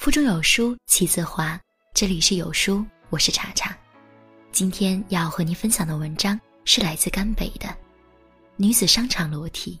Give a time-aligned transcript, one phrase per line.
[0.00, 1.60] 腹中有书气自华，
[1.92, 3.76] 这里是有书，我是查查。
[4.50, 7.68] 今天要和您分享的文章是来自甘北的
[8.56, 9.78] 《女子商场裸体》，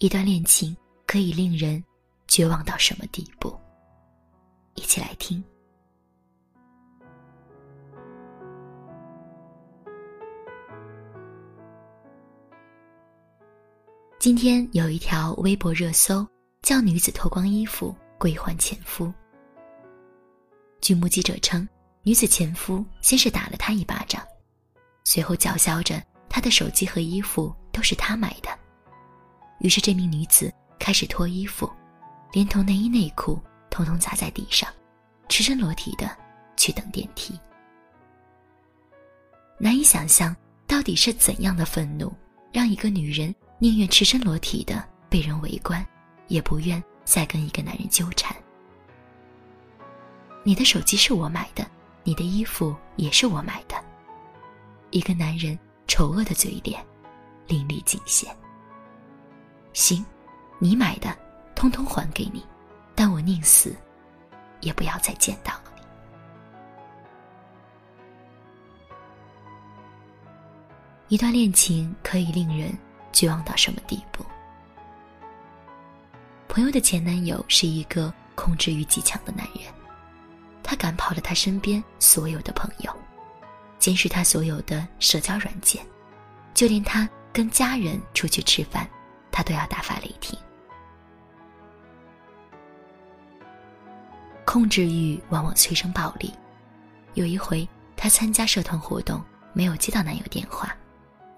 [0.00, 0.76] 一段恋情
[1.06, 1.82] 可以令人
[2.26, 3.58] 绝望到什么地步？
[4.74, 5.42] 一起来听。
[14.18, 16.28] 今天有一条微博热搜，
[16.60, 19.10] 叫“女子脱光衣服归还前夫”。
[20.80, 21.68] 据目击者称，
[22.02, 24.22] 女子前夫先是打了她一巴掌，
[25.04, 28.48] 随后叫嚣着她的手机和衣服都是他买的。
[29.60, 31.70] 于是这名女子开始脱衣服，
[32.32, 34.68] 连同内衣内裤统统砸在地上，
[35.28, 36.16] 赤身裸体的
[36.56, 37.38] 去等电梯。
[39.58, 40.34] 难以想象，
[40.66, 42.12] 到底是怎样的愤怒，
[42.52, 45.84] 让一个女人宁愿赤身裸体的被人围观，
[46.28, 48.36] 也不愿再跟一个男人纠缠。
[50.44, 51.66] 你的手机是我买的，
[52.04, 53.76] 你的衣服也是我买的。
[54.90, 56.82] 一个男人丑恶的嘴脸，
[57.46, 58.34] 淋漓尽现。
[59.74, 60.04] 行，
[60.58, 61.14] 你买的，
[61.54, 62.42] 通通还给你，
[62.94, 63.76] 但我宁死，
[64.60, 65.82] 也不要再见到你。
[71.08, 72.72] 一段恋情可以令人
[73.12, 74.24] 绝望到什么地步？
[76.48, 79.77] 朋友的前男友是一个控制欲极强的男人。
[80.70, 82.94] 他赶跑了他身边所有的朋友，
[83.78, 85.82] 监视他所有的社交软件，
[86.52, 88.86] 就连他跟家人出去吃饭，
[89.32, 90.38] 他都要大发雷霆。
[94.44, 96.34] 控制欲往往催生暴力。
[97.14, 99.24] 有一回，他参加社团活动，
[99.54, 100.76] 没有接到男友电话，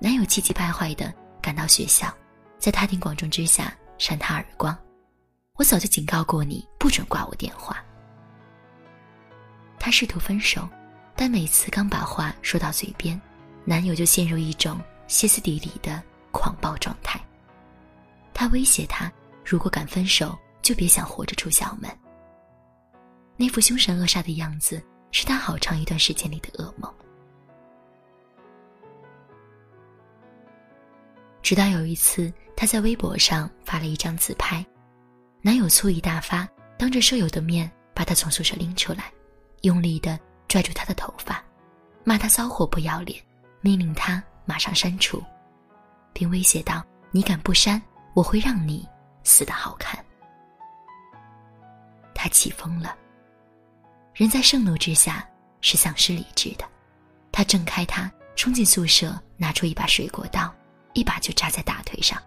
[0.01, 2.12] 男友气急败坏的赶到学校，
[2.58, 4.77] 在他庭广众之下扇他耳光
[5.55, 7.81] ：“我早就警告过你，不准挂我电话。”
[9.81, 10.69] 她试图分手，
[11.17, 13.20] 但每次刚把话说到嘴边，
[13.64, 17.18] 男友就陷入一种歇斯底里的狂暴状态。
[18.35, 19.11] 他威胁她，
[19.45, 21.90] 如果敢分手，就别想活着出校门。
[23.36, 24.83] 那副凶神恶煞的样子，
[25.13, 26.95] 是他好长一段时间里的噩梦。
[31.42, 34.64] 直到有一次，她在微博上发了一张自拍，
[35.40, 36.46] 男友醋意大发，
[36.79, 39.11] 当着舍友的面把她从宿舍拎出来。
[39.62, 41.42] 用力的拽住他的头发，
[42.04, 43.22] 骂他骚货不要脸，
[43.60, 45.22] 命令他马上删除，
[46.12, 47.80] 并威胁道：“你敢不删，
[48.14, 48.88] 我会让你
[49.22, 50.02] 死的好看。”
[52.14, 52.96] 他气疯了。
[54.14, 55.26] 人在盛怒之下
[55.60, 56.64] 是丧失理智的，
[57.32, 60.52] 他挣开他，冲进宿舍，拿出一把水果刀，
[60.94, 62.20] 一把就扎在大腿上。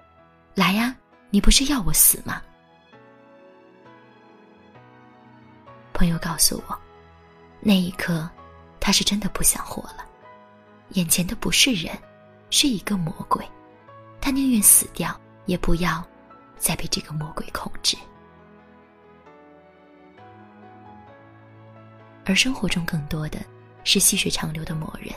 [0.54, 0.96] “来呀，
[1.30, 2.42] 你不是要我死吗？”
[6.06, 6.78] 朋友告诉我，
[7.58, 8.30] 那一刻，
[8.78, 10.06] 他是真的不想活了。
[10.90, 11.98] 眼前的不是人，
[12.48, 13.44] 是一个魔鬼，
[14.20, 16.06] 他宁愿死掉，也不要
[16.56, 17.96] 再被这个魔鬼控制。
[22.24, 23.40] 而生活中更多的
[23.82, 25.12] 是细水长流的磨人，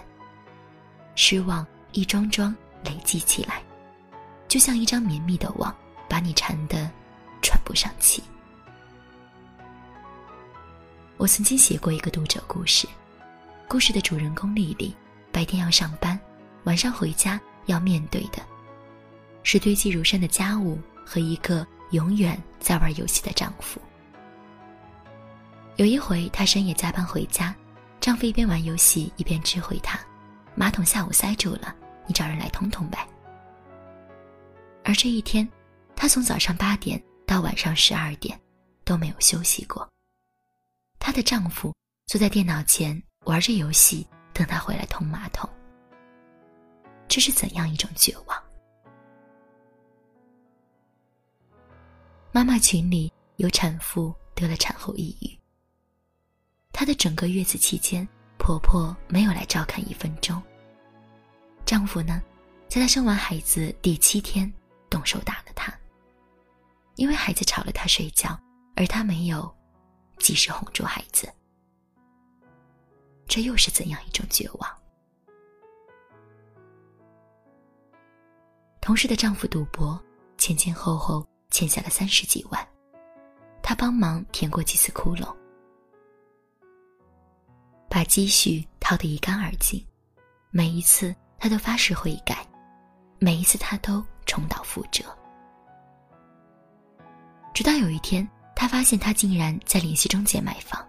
[1.14, 3.62] 失望一桩桩累积起来，
[4.48, 5.72] 就像一张绵密的网，
[6.10, 6.90] 把你缠得
[7.44, 8.24] 喘不上气。
[11.20, 12.88] 我曾经写过一个读者故事，
[13.68, 14.96] 故事的主人公丽丽，
[15.34, 16.18] 白天要上班，
[16.64, 18.42] 晚上回家要面对的，
[19.44, 23.82] 是堆积如山的家务和一个永远在玩游戏的丈夫。
[25.76, 27.54] 有一回，她深夜加班回家，
[28.00, 30.00] 丈夫一边玩游戏一边指挥她
[30.56, 31.76] ：“马桶下午塞住了，
[32.08, 33.06] 你找人来通通呗。”
[34.86, 35.46] 而这一天，
[35.98, 38.40] 她从早上八点到晚上十二点，
[38.86, 39.86] 都没有休息过。
[41.20, 41.76] 的丈夫
[42.08, 45.50] 坐在电脑前玩着游戏，等她回来通马桶。
[47.10, 48.42] 这是怎样一种绝望？
[52.32, 55.38] 妈妈群里有产妇得了产后抑郁。
[56.72, 58.08] 她的整个月子期间，
[58.38, 60.42] 婆婆没有来照看一分钟。
[61.66, 62.24] 丈夫呢，
[62.70, 64.50] 在她生完孩子第七天
[64.90, 65.78] 动手打了她，
[66.96, 68.40] 因为孩子吵了她睡觉，
[68.78, 69.54] 而她没有。
[70.20, 71.28] 及时哄住孩子，
[73.28, 74.78] 这又是怎样一种绝望？
[78.82, 80.00] 同事的丈夫赌博，
[80.38, 82.68] 前前后后欠下了三十几万，
[83.64, 85.36] 他帮忙填过几次窟窿，
[87.90, 89.84] 把积蓄掏得一干二净。
[90.52, 92.46] 每一次他都发誓悔改，
[93.20, 95.04] 每一次他都重蹈覆辙。
[97.54, 98.28] 直到有一天。
[98.60, 100.86] 她发现他竟然在联系中介买房。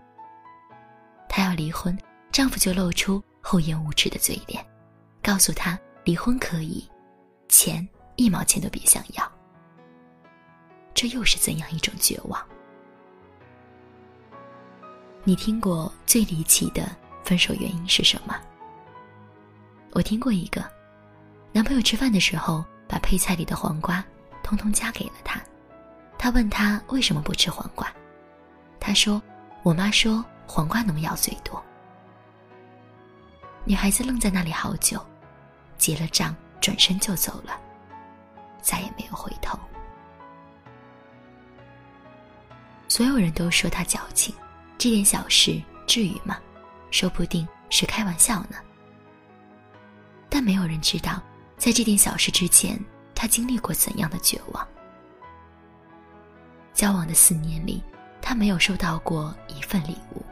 [1.29, 1.97] 她要离婚，
[2.33, 4.67] 丈夫就露出厚颜无耻的嘴脸，
[5.23, 6.85] 告诉她离婚可以，
[7.49, 9.33] 钱一毛钱都别想要。
[10.95, 12.45] 这又是怎样一种绝望？
[15.23, 16.91] 你听过最离奇的
[17.23, 18.37] 分手原因是什么？
[19.93, 20.69] 我听过一个，
[21.53, 24.05] 男朋友吃饭的时候把配菜里的黄瓜
[24.43, 25.41] 通通夹给了他，
[26.23, 27.91] 他问他为什么不吃黄瓜，
[28.79, 29.23] 他说
[29.65, 31.65] ：“我妈说黄瓜农药最多。”
[33.65, 35.03] 女孩子愣在那里好久，
[35.79, 37.59] 结了账转身就走了，
[38.61, 39.59] 再也没有回头。
[42.87, 44.35] 所有人都说他矫情，
[44.77, 46.37] 这点小事至于吗？
[46.91, 48.57] 说不定是开玩笑呢。
[50.29, 51.23] 但没有人知道，
[51.57, 52.79] 在这点小事之前，
[53.15, 54.69] 他经历过怎样的绝望。
[56.81, 57.83] 交往的四年里，
[58.23, 60.25] 他没有收到过一份礼物。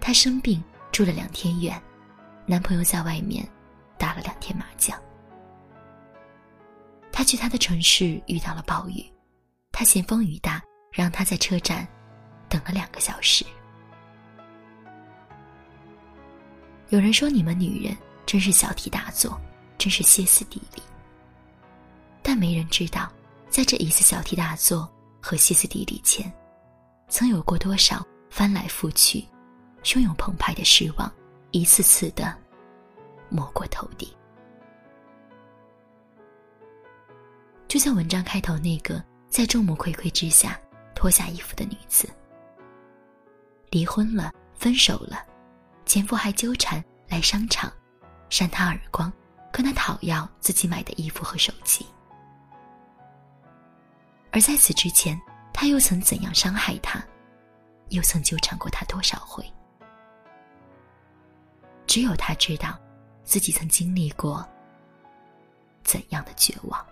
[0.00, 1.78] 他生病住了两天院，
[2.46, 3.46] 男朋友在外面
[3.98, 4.98] 打了两天麻将。
[7.12, 9.04] 他去他的城市遇到了暴雨，
[9.72, 11.86] 他嫌风雨大，让他在车站
[12.48, 13.44] 等了两个小时。
[16.88, 17.94] 有人说你们女人。
[18.24, 19.38] 真是小题大做，
[19.76, 20.82] 真是歇斯底里。
[22.22, 23.12] 但没人知道，
[23.50, 24.90] 在这一次小题大做
[25.24, 26.30] 和歇斯底里前，
[27.08, 29.24] 曾有过多少翻来覆去、
[29.82, 31.10] 汹涌澎湃的失望，
[31.50, 32.36] 一次次的
[33.30, 34.06] 没过头顶。
[37.66, 40.60] 就像文章开头那个在众目睽睽之下
[40.94, 42.06] 脱下衣服的女子，
[43.70, 45.24] 离婚了，分手了，
[45.86, 47.72] 前夫还纠缠来商场。
[48.28, 49.10] 扇她耳光，
[49.50, 51.86] 跟她讨要自己买的衣服和手机。
[54.34, 55.16] 而在此之前，
[55.52, 57.00] 他又曾怎样伤害他，
[57.90, 59.44] 又曾纠缠过他多少回？
[61.86, 62.76] 只有他知道，
[63.22, 64.44] 自己曾经历过
[65.84, 66.84] 怎样的绝望。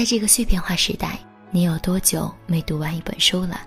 [0.00, 1.18] 在这个碎片化时代，
[1.50, 3.60] 你有多久没读完一本书了？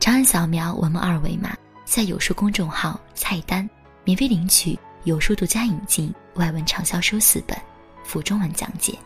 [0.00, 3.70] 长按扫描文末二维码，在有书公众号菜单
[4.02, 7.56] 免费领取有书独家引进外文畅销书四本，
[8.02, 8.98] 附中文讲解。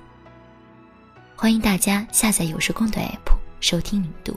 [1.36, 3.30] 欢迎大家下载有书公的 app
[3.60, 4.34] 收听领读。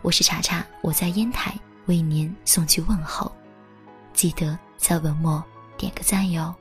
[0.00, 1.52] 我是查查，我在烟台
[1.84, 3.30] 为您送去问候，
[4.14, 5.44] 记得在文末
[5.76, 6.54] 点个赞哟。